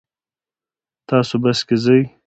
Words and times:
تاسو 1.07 1.35
بس 1.41 1.59
کې 1.67 1.75
ځئ؟ 1.83 2.01